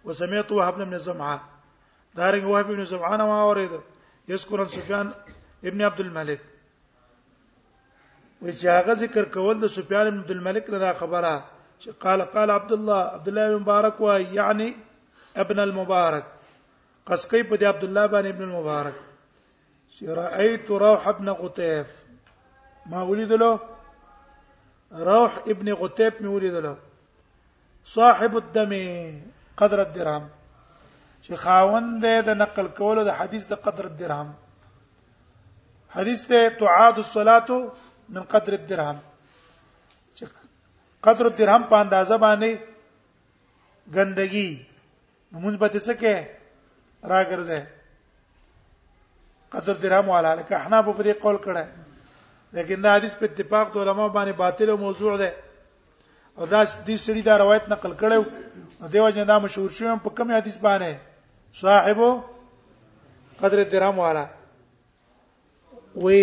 وسمعت 0.04 0.52
وهب 0.59 0.75
بن 0.78 0.99
زمعه 0.99 1.40
دارنګ 2.16 2.44
وهب 2.52 2.66
بن 2.73 2.85
زمعه 2.92 3.16
نه 3.18 3.25
ما 3.30 3.38
اورید 3.47 3.73
یذكر 4.28 4.61
سفیان 4.75 5.06
ابن 5.68 5.80
عبد 5.88 6.00
الملك 6.06 6.40
وجاء 8.42 8.82
چې 8.82 8.87
هغه 8.87 8.94
ذکر 9.04 9.25
کول 9.35 9.56
د 9.61 9.66
سفیان 9.76 10.06
ابن 10.06 10.18
عبد 10.21 10.30
الملك 10.30 10.71
رضا 10.71 10.92
خبره 10.92 11.32
چې 11.80 11.88
قال 12.06 12.21
قال 12.37 12.50
عبد 12.50 12.73
الله 12.78 13.02
عبد 13.16 13.28
الله 13.28 13.56
بن 13.59 13.90
و 14.04 14.16
یعنی 14.38 14.75
ابن 15.44 15.59
المبارك 15.59 16.25
قسقي 17.06 17.42
بده 17.42 17.68
عبد 17.68 17.85
الله 17.85 18.06
بن 18.06 18.26
ابن 18.26 18.42
المبارک 18.42 18.94
شرایت 19.99 20.71
روح 20.71 21.09
ابن 21.09 21.32
قتيف 21.35 21.88
ما 22.87 23.04
له 23.14 23.61
روح 24.92 25.38
ابن 25.54 25.73
ما 25.73 26.28
ولد 26.32 26.56
له 26.64 26.76
صاحب 27.85 28.37
الدم 28.37 28.73
قدر 29.62 29.78
الدرهم 29.87 30.25
چې 31.26 31.31
خاوند 31.42 31.88
د 32.28 32.40
نقل 32.42 32.66
کولو 32.78 33.02
د 33.09 33.19
حدیث 33.21 33.45
د 33.52 33.61
قدر 33.66 33.85
الدرهم 33.90 34.28
حدیث 35.97 36.23
ته 36.31 36.40
تعاد 36.62 36.97
الصلاه 37.04 37.49
من 38.16 38.25
قدر 38.33 38.52
الدرهم 38.61 38.99
چې 40.16 40.25
قدر 41.09 41.25
الدرهم 41.31 41.62
په 41.75 41.83
اندازه 41.85 42.16
باندې 42.25 42.50
ګندګي 43.99 44.50
مونږ 45.42 45.54
به 45.62 45.71
څه 45.87 45.92
کې 46.00 46.14
راګرځي 47.12 47.61
قدر 49.52 49.75
درهم 49.85 50.09
والا 50.12 50.28
لکه 50.40 50.54
احنا 50.62 50.83
په 50.87 50.92
دې 51.07 51.14
قول 51.23 51.37
کړه 51.45 51.64
لیکن 52.59 52.83
دا 52.85 52.90
حدیث 52.97 53.14
په 53.23 53.28
اتفاق 53.31 53.73
د 53.73 53.76
علما 53.85 54.07
باندې 54.16 54.35
باطل 54.45 54.69
او 54.71 54.76
موضوع 54.87 55.16
ده 55.23 55.31
او 56.39 56.45
دا 56.47 56.62
دې 56.87 56.97
سړي 57.05 57.23
دا 57.29 57.35
روایت 57.43 57.65
نقل 57.73 57.93
کړو 58.03 58.21
دیو 58.93 59.09
جن 59.17 59.27
دا 59.29 59.37
مشهور 59.45 59.71
شوی 59.77 59.89
په 60.05 60.11
کوم 60.21 60.29
حدیث 60.35 60.57
باندې 60.57 60.93
صاحبو 61.61 62.11
قدر 63.43 63.59
درهم 63.75 63.99
والا 64.05 64.25
وي 66.05 66.21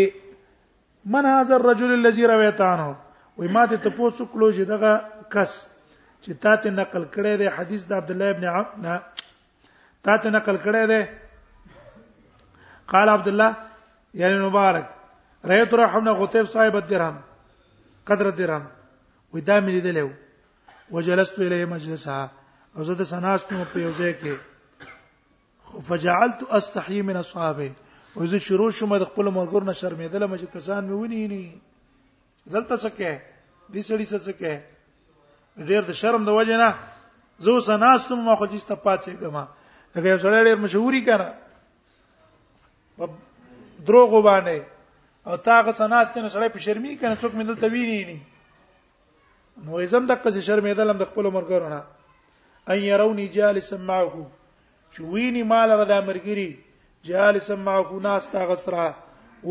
من 1.16 1.26
هاذا 1.32 1.56
الرجل 1.58 1.92
الذي 1.98 2.26
رويت 2.32 2.62
عنه 2.62 2.96
وي 3.42 3.48
ما 3.58 3.66
ته 3.74 3.84
تاسو 3.84 4.26
کلو 4.34 4.52
چې 4.52 4.62
دغه 4.74 4.94
کس 5.36 5.52
چې 6.24 6.32
تا 6.46 6.56
ته 6.64 6.70
نقل 6.80 7.04
کړی 7.18 7.38
دی 7.44 7.48
حدیث 7.60 7.86
د 7.92 8.02
عبد 8.02 8.12
الله 8.16 8.30
ابن 8.36 8.44
عمرو 8.44 8.82
نه 8.88 8.98
تا 10.08 10.18
ته 10.24 10.30
نقل 10.38 10.58
کړی 10.58 10.88
دی 10.88 11.06
قال 12.96 13.10
عبد 13.16 13.28
الله 13.34 13.56
یعنی 14.24 14.40
مبارک 14.48 14.86
رایت 15.54 15.74
رحمنا 15.84 16.12
غتیب 16.24 16.46
صاحب 16.58 16.76
الدرهم 16.82 17.18
قدر 18.14 18.26
الدرهم 18.34 18.66
وې 19.34 19.42
دا 19.48 19.58
مې 19.64 19.70
لیدلې 19.76 20.02
و 20.06 20.10
وجلست 20.96 21.40
الیه 21.40 21.66
مجلسها 21.74 22.22
او 22.76 22.84
زه 22.90 22.94
د 23.02 23.04
سناستم 23.14 23.62
په 23.74 23.78
یو 23.86 23.92
ځای 24.00 24.14
کې 24.22 24.34
فجعلت 25.90 26.40
استحي 26.60 27.00
من 27.10 27.16
اصحابه 27.22 27.70
او 28.16 28.22
زه 28.32 28.38
شروع 28.46 28.70
شوم 28.78 28.92
د 28.98 29.04
خپل 29.12 29.26
مرګور 29.38 29.62
نه 29.72 29.76
شرمېدل 29.82 30.22
مې 30.30 30.38
چې 30.42 30.48
کسان 30.54 30.82
مې 30.88 30.94
ونی 31.02 31.24
ني 31.34 31.44
دلته 32.56 32.76
څه 32.84 32.90
کې 32.98 33.12
دې 33.74 33.82
سړی 33.90 34.06
څه 34.26 34.32
کې 34.40 34.54
ډېر 35.68 35.82
د 35.90 35.92
شرم 36.02 36.22
د 36.30 36.32
وجه 36.40 36.56
نه 36.64 36.70
زه 37.46 37.50
اوس 37.58 37.68
ناستم 37.86 38.20
ما 38.30 38.36
خو 38.36 38.46
دې 38.46 38.60
ست 38.66 38.72
پاتې 38.88 39.12
ګما 39.22 39.44
دا 39.94 40.10
یو 40.10 40.20
سړی 40.26 40.40
ډېر 40.50 40.58
مشهوري 40.66 41.02
کړه 41.12 41.30
دروغ 43.88 44.08
وبانه 44.14 44.58
او 45.32 45.36
تاغه 45.38 45.72
سناستنه 45.72 46.30
سړی 46.30 46.50
په 46.50 46.60
شرمې 46.66 46.94
کنه 47.02 47.16
څوک 47.22 47.32
مې 47.38 47.44
دلته 47.50 47.68
ویني 47.78 48.02
نه 48.12 48.20
نو 49.66 49.72
زم 49.92 50.04
د 50.10 50.12
قصې 50.24 50.42
شرمېدل 50.48 50.90
هم 50.92 50.98
د 51.00 51.04
خپل 51.12 51.26
مرګ 51.36 51.50
نه 51.76 51.80
ان 52.74 52.78
يروني 52.90 53.28
جالسا 53.38 53.78
معه 53.90 54.26
چويني 54.98 55.44
مال 55.52 55.70
را 55.72 55.84
د 55.92 55.96
مرګري 56.10 56.50
جالسا 57.10 57.56
معه 57.68 58.00
ناس 58.08 58.28
تا 58.36 58.44
غسرا 58.52 58.88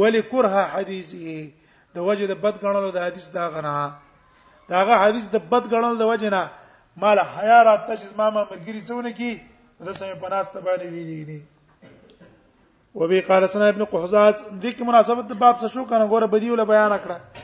ولکره 0.01 0.63
حدیثه 0.75 1.51
د 1.97 2.09
وجه 2.09 2.27
د 2.31 2.41
بد 2.45 2.57
غنلو 2.65 2.91
د 2.97 3.05
حدیث 3.07 3.27
دا 3.37 3.45
غنا 3.57 3.77
داغه 4.71 4.95
حدیث 5.05 5.29
د 5.37 5.47
بد 5.53 5.65
غنلو 5.73 5.97
د 6.01 6.11
وجه 6.13 6.31
نه 6.37 6.43
مال 7.05 7.19
حیا 7.35 7.59
را 7.69 7.75
تجز 7.89 8.13
ما 8.21 8.29
ما 8.31 8.43
مرګري 8.53 8.81
سونه 8.91 9.13
کی 9.19 9.33
د 9.85 9.89
سمې 10.01 10.17
پناست 10.23 10.57
باندې 10.57 10.87
ویلې 10.95 11.41
وبي 12.99 13.21
قال 13.29 13.47
سنا 13.49 13.67
ابن 13.73 13.85
قحزاز 13.91 14.35
دې 14.35 14.71
کې 14.77 14.85
مناسبت 14.89 15.29
د 15.29 15.35
باب 15.45 15.55
څه 15.61 15.69
شو 15.75 15.85
کنه 15.91 16.09
ګوره 16.13 16.27
بدیو 16.33 16.57
له 16.61 16.65
بیان 16.73 16.97
کړه 17.05 17.38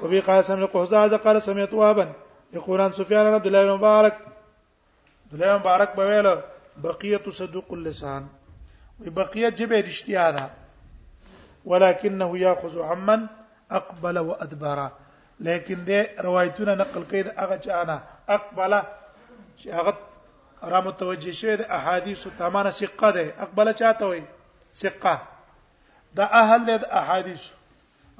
وفي 0.00 0.20
قاسم 0.20 0.54
القهزاز 0.54 1.14
قال 1.14 1.42
سمعت 1.42 1.72
وابا 1.74 2.12
يقول 2.52 2.80
عن 2.80 2.92
سفيان 2.92 3.26
عبد 3.26 3.46
الله 3.46 3.62
المبارك 3.62 4.12
عبد 5.24 5.32
الله 5.34 5.54
المبارك 5.54 5.96
بويله 5.96 6.42
بقيه 6.76 7.30
صدوق 7.30 7.72
اللسان 7.72 8.26
وبقية 9.06 9.48
جبه 9.48 9.80
رشتیا 9.80 10.30
ده 10.30 10.50
ولكنه 11.64 12.38
ياخذ 12.38 12.80
عمن 12.82 13.26
اقبل 13.70 14.18
وادبر 14.18 14.90
لكن 15.40 15.78
دې 15.84 16.20
روايتنا 16.20 16.74
نقل 16.74 17.02
کړي 17.10 17.22
د 17.28 17.28
هغه 17.36 18.02
اقبل 18.28 18.82
شاغت 19.64 19.98
رام 20.62 20.72
را 20.72 20.80
متوجه 20.80 21.30
أحاديث 21.30 21.62
د 21.62 21.70
احادیث 21.70 22.28
ثقه 22.88 23.10
ده 23.10 23.42
اقبل 23.42 23.74
چاته 23.74 24.06
وي 24.06 24.22
ثقه 24.74 25.22
دا 26.14 26.24
اهل 26.24 26.66
ده 26.66 26.76
أحاديث 26.98 27.42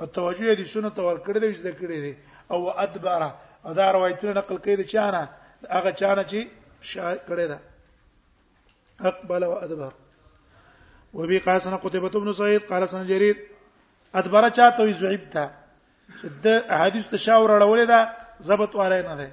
او 0.01 0.05
توجه 0.15 0.55
دي 0.59 0.65
سنت 0.73 0.99
ور 1.07 1.17
کړی 1.27 1.39
دی 1.43 1.53
زده 1.61 1.73
کړی 1.81 1.99
دی 2.05 2.13
او 2.53 2.59
ادبر 2.85 3.21
دا 3.79 3.87
روایتونه 3.97 4.33
نقل 4.39 4.57
کړي 4.65 4.77
دي 4.81 4.85
چانه 4.93 5.23
هغه 5.77 5.93
چانه 6.01 6.23
چې 6.31 6.39
شاهد 6.91 7.21
کړی 7.29 7.47
دا 7.53 7.59
اقبل 9.11 9.43
او 9.45 9.53
ادبر 9.65 9.93
وبي 11.19 11.39
قال 11.39 11.61
سنه 11.61 11.77
قتيبة 11.85 12.15
بن 12.21 12.33
سعيد 12.33 12.63
قال 12.63 12.89
سنه 12.89 13.05
جرير 13.11 13.37
ادبر 14.15 14.43
چاته 14.57 14.83
وي 14.85 14.93
زعيب 14.93 15.31
تا 15.33 15.45
د 16.45 16.47
احاديث 16.77 17.07
تشاور 17.17 17.49
اړولې 17.59 17.87
دا 17.93 18.01
ضبط 18.43 18.73
والے 18.77 19.01
نه 19.09 19.15
ده 19.21 19.31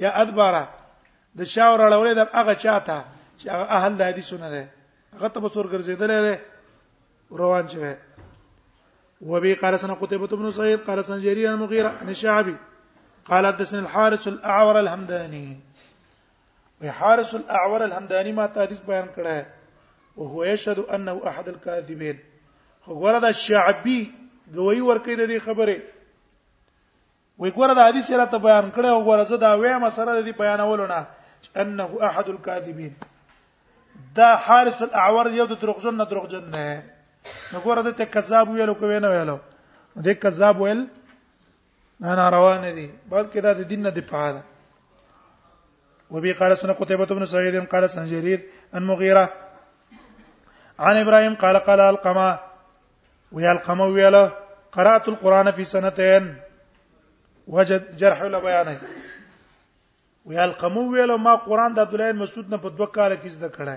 یا 0.00 0.10
ادبر 0.22 0.54
د 1.38 1.44
شاور 1.44 1.78
اړولې 1.90 2.14
دا 2.18 2.24
هغه 2.40 2.54
چاته 2.64 3.04
چې 3.38 3.44
هغه 3.52 3.64
اهل 3.76 4.02
حدیثونه 4.08 4.48
ده 4.50 4.62
هغه 5.14 5.28
ته 5.28 5.40
بصور 5.40 5.64
ګرځیدل 5.72 6.10
ده 6.26 6.34
روان 7.30 7.68
شوه 7.68 7.96
وبي 9.20 9.54
قال 9.54 9.80
سنة 9.80 9.94
قتيبة 9.94 10.26
بن 10.26 10.50
سعيد 10.50 10.78
قال 10.80 11.04
سنة 11.04 11.18
جرير 11.18 11.50
المغيرة 11.54 11.88
عن 12.02 12.08
الشعبي 12.08 12.56
قال 13.24 13.46
حدثني 13.46 13.78
الحارث 13.78 14.28
الاعور 14.28 14.80
الهمداني 14.80 15.58
وي 16.82 16.90
حارث 16.90 17.34
الاعور 17.34 17.84
الهمداني 17.84 18.32
ما 18.32 18.46
تادس 18.46 18.78
بيان 18.80 19.06
كره 19.16 19.46
وهو 20.16 20.44
يشهد 20.44 20.78
انه 20.78 21.20
احد 21.28 21.48
الكاذبين 21.48 22.18
خو 22.84 22.94
ګوره 23.00 23.18
دا 23.22 23.32
شعبي 23.32 24.12
گواہی 24.54 24.80
ورکړي 24.84 25.14
د 25.16 25.30
دې 25.30 25.38
خبره 25.42 25.76
وی 27.38 27.50
ګوره 27.50 27.74
دا 27.74 27.86
حدیث 27.88 28.10
را 28.10 28.24
ته 28.24 28.38
بیان 28.38 28.70
کړه 28.76 28.86
او 28.86 29.04
ګوره 29.04 29.22
زه 29.28 29.36
دا 29.36 29.54
وایم 29.54 29.90
سره 29.90 30.20
د 30.20 30.20
دې 30.28 30.38
بیانولونه 30.38 31.06
انه 31.56 31.98
احد 32.02 32.28
الكاذبين 32.28 32.94
دا 34.14 34.34
حارث 34.34 34.82
الاعور 34.82 35.30
یو 35.30 35.46
د 35.46 35.60
دروغجن 35.60 35.94
نه 35.94 36.04
دروغجن 36.04 36.50
نه 36.50 36.82
نو 37.52 37.58
ګوره 37.64 37.82
د 37.86 37.90
ته 37.98 38.04
کذاب 38.16 38.46
ویلو 38.50 38.74
کوي 38.82 38.98
نه 39.04 39.08
ویلو 39.14 39.36
د 40.06 40.16
کذاب 40.24 40.54
ویل 40.62 40.80
نه 42.06 42.26
روان 42.36 42.62
دي 42.78 42.88
بلکې 43.10 43.40
دا 43.46 43.52
د 43.60 43.68
دین 43.70 43.80
نه 43.86 43.90
دفاع 44.00 44.26
ده 44.36 44.42
وبي 46.14 46.32
قال 46.38 46.52
سنة 46.58 46.72
قتيبة 46.80 47.06
بن 47.16 47.26
سعيد 47.26 47.56
قال 47.72 47.84
سن 47.90 48.06
جرير 48.12 48.40
عن 48.74 48.82
مغيرة 48.90 49.26
عن 50.78 50.96
إبراهيم 50.96 51.34
قال 51.34 51.56
قال 51.68 51.80
القما 51.80 52.28
ويا 53.32 53.52
القما 53.52 53.84
ويا 53.84 54.32
قرأت 54.72 55.08
القرآن 55.08 55.50
في 55.50 55.64
سنتين 55.64 56.36
وجد 57.48 57.96
جرح 57.96 58.22
ولا 58.22 58.38
بيانه 58.38 58.78
ويا 60.24 60.44
القما 60.44 60.80
ويا 60.80 61.16
ما 61.16 61.34
قرآن 61.34 61.74
د 61.74 61.78
عبد 61.78 61.94
الله 61.94 62.12
مسعود 62.12 62.50
نه 62.50 62.56
په 62.56 62.68
دوه 62.68 62.86
کال 62.86 63.16
کې 63.22 63.28
زده 63.36 63.48
کړه 63.56 63.76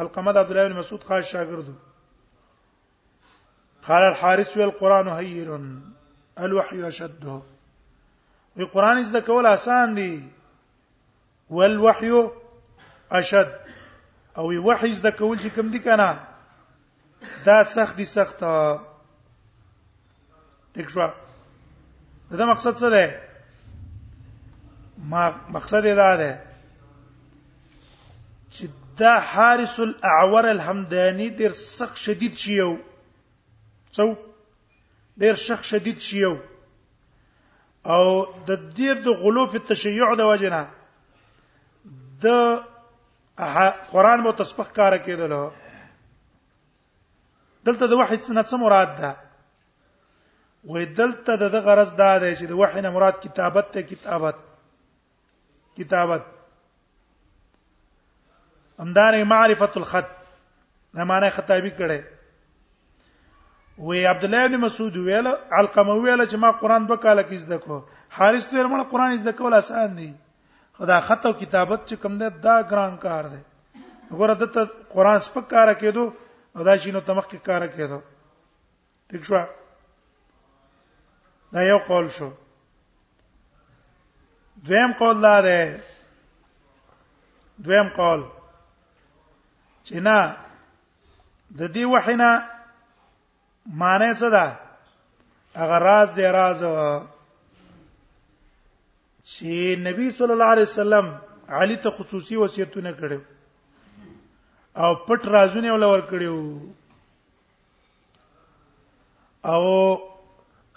القما 0.00 0.32
د 0.32 0.36
عبد 0.38 0.50
الله 0.50 0.78
مسعود 0.80 1.04
خاص 1.08 1.24
شاګرد 1.32 1.68
قال 3.88 4.02
الحارث 4.02 4.56
والقران 4.56 5.08
هير 5.08 5.60
الوحي 6.38 6.88
اشد 6.88 7.42
وی 8.56 8.64
قران 8.64 8.96
از 8.98 9.12
د 9.12 9.18
کول 9.20 9.46
آسان 9.46 9.94
دی 9.94 10.30
والوحي 11.50 12.28
اشد 13.12 13.52
او 14.36 14.48
وی 14.48 14.56
وحي 14.58 14.90
از 14.90 15.02
د 15.02 15.10
کول 15.18 15.38
چې 15.38 15.46
کوم 15.54 15.68
دی 15.70 15.78
کنه 15.78 16.20
دا 17.44 17.64
سخت 17.64 17.96
دي 17.96 18.04
سخت 18.04 18.38
ټیک 20.76 20.88
شو 20.90 21.08
دا 22.30 22.46
مقصد 22.46 22.76
څه 22.76 22.84
دی 22.92 23.08
ما 24.98 25.30
مقصد 25.50 25.82
دا 25.96 26.16
دی 26.16 26.32
چې 28.52 28.64
دا 28.96 29.18
حارس 29.20 29.78
الاعور 29.80 30.46
الحمداني 30.50 31.30
ډیر 31.36 31.52
سخت 31.52 31.96
شدید 31.96 32.46
یو 32.46 32.78
څو 33.96 34.06
ډیر 35.22 35.34
شخ 35.46 35.60
شدید 35.70 35.98
شیو 36.06 36.32
او 37.94 38.04
د 38.48 38.62
ډیر 38.78 38.94
د 39.08 39.20
غلو 39.24 39.42
په 39.54 39.58
تشیع 39.68 40.06
د 40.20 40.30
وجنه 40.30 40.62
د 42.24 43.52
قران 43.90 44.18
مو 44.24 44.30
تسبیح 44.40 44.68
کار 44.78 44.94
کېدل 45.08 45.32
دلته 47.68 47.84
د 47.92 48.00
وحید 48.00 48.22
سنت 48.26 48.46
څه 48.50 48.56
مراد 48.64 48.90
ده 49.02 49.10
وې 50.70 50.82
دلته 51.00 51.32
د 51.56 51.66
غرض 51.68 51.90
دا 52.02 52.12
ده 52.22 52.28
چې 52.38 52.44
د 52.50 52.58
وحی 52.62 52.80
نه 52.86 52.90
مراد 52.96 53.16
کتابت 53.24 53.66
ته 53.76 53.80
کتابت 53.92 54.36
کتابت 55.78 56.22
امدار 58.86 59.20
معرفت 59.32 59.76
الخط 59.82 60.08
نه 60.98 61.04
معنی 61.10 61.30
خطابی 61.38 61.72
کړي 61.80 62.00
وی 63.78 64.04
عبد 64.06 64.24
الله 64.24 64.46
بن 64.48 64.56
مسعود 64.56 64.96
ویل 64.96 65.26
علقمه 65.50 65.92
ویل 65.94 66.26
چې 66.26 66.34
ما 66.36 66.50
قران 66.52 66.86
به 66.86 66.96
کاله 66.96 67.22
کې 67.22 67.34
زده 67.34 67.58
کو 67.58 67.82
حارث 68.18 68.52
ویل 68.52 68.66
مړ 68.66 68.82
قران 68.90 69.16
زده 69.16 69.32
کول 69.32 69.54
آسان 69.54 69.96
دی 69.96 70.12
خدا 70.78 71.00
خط 71.00 71.26
او 71.26 71.32
کتابت 71.32 71.80
چې 71.88 71.94
کوم 72.02 72.18
ده 72.18 72.28
دا 72.28 72.62
ګران 72.62 72.98
کار 73.02 73.24
دی 73.28 73.38
وګوره 74.10 74.34
دته 74.34 74.64
قران 74.88 75.20
سپک 75.20 75.48
کار 75.50 75.74
کېدو 75.74 76.10
دا 76.64 76.76
شي 76.78 76.92
نو 76.92 77.00
تمخ 77.00 77.26
کې 77.26 77.36
کار 77.42 77.66
کېدو 77.66 77.98
ٹھیک 79.10 79.24
شو 79.24 79.38
دا 81.54 81.62
یو 81.62 81.78
قول 81.86 82.08
شو 82.08 82.30
دویم 84.66 84.92
قول 84.98 85.22
دا 85.22 85.40
ده 85.40 85.76
دویم 87.58 87.88
قول 88.00 88.24
چې 89.84 89.94
نه 89.94 90.34
د 91.58 91.72
دې 91.72 91.84
وحینا 91.86 92.32
معنی 93.70 94.14
څه 94.14 94.30
ده 94.30 94.56
هغه 95.56 95.78
راز 95.80 96.10
دی 96.16 96.22
راز 96.22 96.58
چې 99.32 99.76
نبی 99.84 100.10
صلی 100.16 100.32
الله 100.32 100.44
علیه 100.52 100.64
وسلم 100.68 101.14
علی 101.60 101.76
ته 101.76 101.90
خصوصي 101.98 102.36
وصیتونه 102.36 102.92
کړو 102.98 103.18
او 104.76 104.94
پټ 105.06 105.26
رازونه 105.28 105.72
ولور 105.74 106.00
کړیو 106.00 106.58
او 109.44 109.62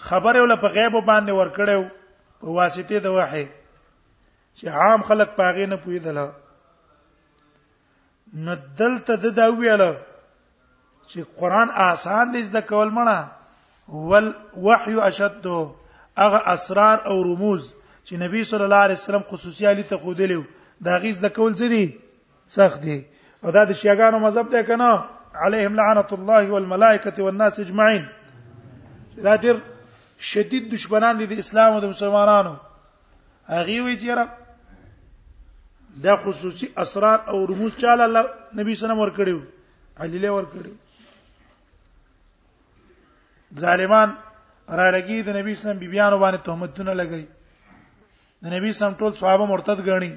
خبره 0.07 0.41
ول 0.41 0.55
په 0.55 0.67
غیب 0.67 0.91
باندې 0.91 1.31
ور 1.33 1.49
کړیو 1.49 1.89
په 2.41 2.47
واسطه 2.49 2.99
د 2.99 3.05
وحی 3.11 3.47
چې 4.55 4.67
عام 4.67 5.01
خلک 5.03 5.35
پاغې 5.37 5.67
نه 5.69 5.75
پویدل 5.75 6.31
نو 8.47 8.55
دلته 8.55 9.15
د 9.15 9.25
دا 9.35 9.47
ویاله 9.49 9.95
چې 11.11 11.23
قران 11.39 11.69
آسان 11.89 12.25
دي 12.33 12.41
زده 12.49 12.61
کول 12.71 12.89
مړه 12.97 13.19
ول 14.11 14.27
وحي 14.67 14.95
اشد 15.09 15.45
اغه 16.25 16.39
اسرار 16.55 16.97
او 17.09 17.15
رموز 17.29 17.63
چې 18.07 18.13
نبی 18.23 18.41
صلی 18.49 18.63
الله 18.67 18.81
علیه 18.87 18.99
وسلم 19.01 19.23
خصوصي 19.29 19.65
علي 19.71 19.83
ته 19.91 19.97
خودلیو 20.03 20.41
دا 20.87 20.97
غیز 21.03 21.19
د 21.25 21.33
کول 21.37 21.53
زدي 21.61 21.85
سخت 22.57 22.81
دي 22.87 22.97
او 23.43 23.51
دا 23.51 23.63
د 23.63 23.71
شیعاګانو 23.81 24.19
مذهب 24.25 24.49
ده 24.55 24.61
کنه 24.69 24.89
عليهم 25.45 25.75
لعنه 25.75 26.05
الله 26.11 26.51
والملائکه 26.53 27.23
والناس 27.25 27.59
اجمعين 27.65 28.05
دا 29.27 29.35
ډیر 29.43 29.55
شدید 30.31 30.73
دشمنان 30.73 31.17
دي 31.21 31.25
د 31.29 31.39
اسلام 31.43 31.73
او 31.73 31.79
د 31.85 31.93
مسلمانانو 31.93 32.55
هغه 33.53 33.77
وی 33.85 33.95
چې 33.99 34.09
را 34.19 34.27
دا 36.07 36.17
خصوصي 36.25 36.67
اسرار 36.85 37.19
او 37.33 37.45
رموز 37.53 37.71
چاله 37.83 38.03
الله 38.03 38.25
نبی 38.53 38.75
صلی 38.75 38.75
الله 38.75 38.75
علیه 38.75 38.83
وسلم 38.83 39.01
ورکړیو 39.05 39.39
علي 40.05 40.19
له 40.25 40.29
ورکړیو 40.39 40.75
ظالمان 43.55 44.09
را 44.67 44.89
لګي 44.91 45.21
د 45.23 45.29
نبی 45.37 45.55
سم 45.63 45.75
بیبيانو 45.79 46.17
باندې 46.23 46.39
تهمتونه 46.45 46.93
لګي 46.99 47.25
د 48.43 48.45
نبی 48.53 48.71
سم 48.79 48.91
ټول 48.99 49.11
صحابه 49.19 49.45
مرتد 49.45 49.79
ګڼي 49.87 50.15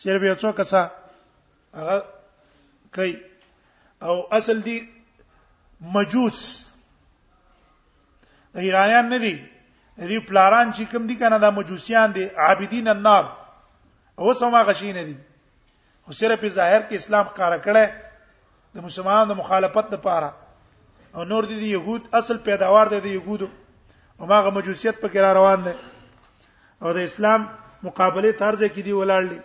شیر 0.00 0.18
به 0.18 0.34
څو 0.40 0.52
کسا 0.58 0.88
هغه 1.76 1.96
کوي 2.94 3.14
او 4.06 4.14
اصل 4.36 4.58
دی 4.64 4.86
مجوس 5.80 6.38
ایرانیان 8.56 9.06
نه 9.12 9.18
دي 9.18 9.34
دی 10.08 10.18
پلاران 10.28 10.72
چې 10.76 10.82
کوم 10.92 11.06
دي 11.06 11.16
کنه 11.16 11.38
دا 11.38 11.50
مجوسیان 11.50 12.12
دي 12.14 12.24
عابدین 12.36 12.88
النار 12.88 13.24
او 14.18 14.34
سما 14.34 14.62
غشین 14.62 14.94
دي 15.06 15.16
خو 16.06 16.12
صرف 16.12 16.46
ظاهر 16.46 16.80
کې 16.88 16.92
اسلام 16.94 17.26
ښکارا 17.26 17.58
کړي 17.64 17.86
د 18.74 18.86
مسلمانانو 18.86 19.34
د 19.34 19.36
مخالفت 19.38 19.92
لپاره 19.98 20.32
او 21.16 21.24
نور 21.24 21.44
دي 21.50 21.56
د 21.60 21.62
يهود 21.74 22.02
اصل 22.20 22.38
پیداوار 22.46 22.88
دي 22.92 23.00
د 23.00 23.06
يهودو 23.16 23.48
او 24.20 24.26
ماغه 24.30 24.50
مجوسیت 24.56 25.00
په 25.00 25.08
کرا 25.16 25.32
روان 25.34 25.64
دي 25.66 25.74
او 26.82 26.92
د 26.98 27.06
اسلام 27.08 27.46
مقابله 27.82 28.32
طرز 28.32 28.62
کې 28.64 28.82
دي 28.88 28.92
ولاړ 28.92 29.22
دي 29.34 29.40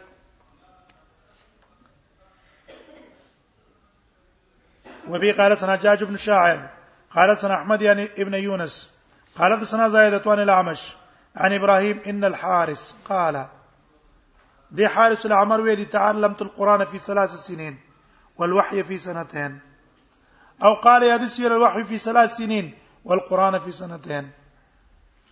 وبي 5.11 5.31
قال 5.41 5.55
سنا 5.59 5.75
جاج 5.85 6.03
بن 6.03 6.17
شاعر 6.25 6.57
قال 7.13 7.37
سنا 7.43 7.53
احمد 7.55 7.81
يعني 7.81 8.07
ابن 8.25 8.33
يونس 8.47 8.81
قال 9.37 9.55
سنا 9.67 9.87
زائدة 9.95 10.31
عن 10.31 10.39
العمش 10.47 10.83
عن 11.45 11.53
ابراهيم 11.61 12.01
ان 12.13 12.23
الحارس 12.33 12.83
قال 13.05 13.45
دي 14.71 14.87
حارس 14.97 15.25
العمر 15.25 15.61
ويلي 15.61 15.85
تعلمت 15.85 16.41
القران 16.41 16.85
في 16.85 16.99
ثلاث 17.07 17.29
سنين 17.47 17.77
والوحي 18.39 18.83
في 18.83 18.97
سنتين 18.97 19.59
او 20.63 20.73
قال 20.73 21.03
يدسير 21.03 21.55
الوحي 21.55 21.83
في 21.83 21.97
ثلاث 21.97 22.35
سنين 22.35 22.73
والقران 23.05 23.59
في 23.59 23.71
سنتين 23.71 24.31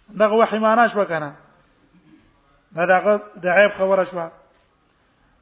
دغه 0.09 0.33
وحي 0.33 0.59
معنا 0.59 0.87
شو 0.87 1.03
کنه 1.05 1.35
دا 2.71 2.85
دغه 2.85 3.21
د 3.35 3.47
عیب 3.47 3.71
شو 4.03 4.23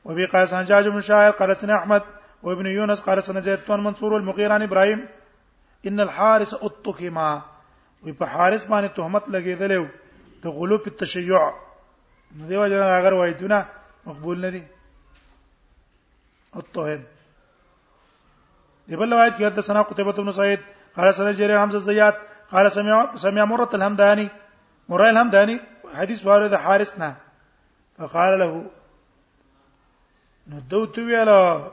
وبي 0.06 0.26
قاس 0.26 0.54
حجاج 0.54 0.88
بن 0.88 1.02
شاعر 1.02 1.32
قال 1.32 1.71
احمد 1.71 2.02
وابن 2.43 2.65
يونس 2.65 3.02
قال 3.02 3.24
سنا 3.24 3.39
زيد 3.39 3.60
بن 3.69 3.80
منصور 3.84 4.17
المغيرة 4.17 4.54
عن 4.54 4.62
ابراهيم 4.62 5.08
ان 5.88 6.00
الحارس 6.00 6.54
اتقما 6.54 7.41
وي 8.04 8.13
په 8.13 8.26
حارس 8.26 8.63
باندې 8.65 8.93
تهمت 8.95 9.24
لګیدلو 9.28 9.86
ته 10.43 10.50
غلو 10.50 10.78
په 10.78 10.89
تشيع 10.89 11.52
نو 12.38 12.48
دیو 12.48 12.67
جنا 12.67 12.98
اگر 13.00 13.13
وایدونه 13.13 13.65
مقبول 14.06 14.45
ندي 14.48 14.63
اتهم 16.56 17.04
دی 18.89 18.95
بل 18.95 19.13
روایت 19.13 19.38
کې 19.38 19.45
حدثنا 19.45 19.82
قتيبة 19.82 20.12
بن 20.24 20.32
سعيد 20.32 20.60
قال 20.95 21.13
سمع 21.13 21.32
جرير 21.32 21.60
حمزه 21.62 21.80
زياد 21.80 22.13
قال 22.52 22.71
سمع 22.71 23.15
سمع 23.15 23.45
مرة 23.45 23.69
الهمداني 23.74 24.30
مرة 24.89 25.10
الهمداني 25.10 25.60
حديث 25.93 26.26
وارد 26.28 26.56
حارسنا 26.56 27.15
فقال 27.98 28.39
له 28.39 28.65
ندوت 30.48 30.98
ویلا 31.00 31.71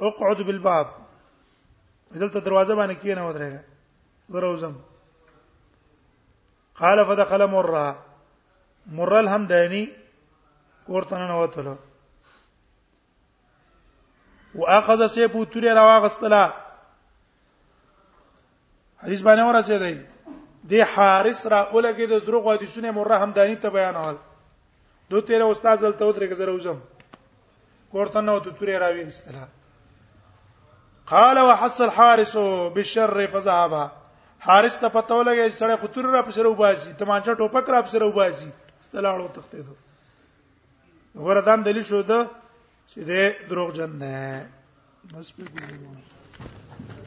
اقعد 0.00 0.36
بالباب 0.42 0.86
دلت 2.14 2.36
دروازه 2.36 2.74
باندې 2.76 2.96
کې 3.02 3.06
نه 3.06 3.30
ودرېږه 3.30 3.60
دروازم 4.32 4.72
قال 6.74 7.06
فدخل 7.06 7.46
مره 7.46 7.96
مره 8.86 9.20
الهمداني 9.20 9.88
ورته 10.88 11.18
نه 11.18 11.40
وته 11.40 11.76
واخذ 14.54 15.06
سیفو 15.08 15.44
تور 15.44 15.62
را 15.74 15.84
واغستلا 15.84 16.50
حدیث 19.02 19.22
باندې 19.22 19.42
ورسېدای 19.42 19.98
دی 20.68 20.80
حارس 20.82 21.46
را 21.46 21.70
اولګه 21.70 22.06
د 22.10 22.18
دروغ 22.26 22.52
حدیثونه 22.54 22.90
مرهم 22.90 23.30
دانی 23.32 23.56
ته 23.56 23.70
بیانول 23.70 24.14
دو 25.10 25.20
تیر 25.20 25.42
استاد 25.42 25.78
زلته 25.78 26.04
و 26.06 26.12
درګه 26.12 26.34
زره 26.34 26.52
وزم 26.52 26.82
ورته 27.94 28.20
نو 28.20 28.40
ته 28.40 28.50
تور 28.50 28.68
را 28.78 28.90
وېستلا 29.04 29.46
قال 31.06 31.38
وحس 31.38 31.80
الحارس 31.80 32.36
بالشر 32.74 33.26
فذهب 33.26 33.90
حارس 34.40 34.76
ته 34.76 34.88
پته 34.88 35.14
ولګی 35.14 35.50
چې 35.50 35.56
سړی 35.56 35.76
خطر 35.76 36.02
را 36.06 36.22
پسره 36.22 36.48
وباسي 36.48 36.92
تمانچه 36.92 37.34
ټوپک 37.34 37.68
را 37.70 37.82
پسره 37.82 38.06
وباسي 38.06 38.52
استلاړو 38.82 39.28
تختې 39.34 39.54
دو 39.64 39.72
غردان 41.16 41.62
دلیل 41.62 41.84
شو 41.84 42.02
ده 42.02 42.26
सीधे 42.90 43.28
द्रोहजन 43.48 44.02
है 44.02 44.50
बस 45.14 45.32
बिल्कुल 45.38 46.99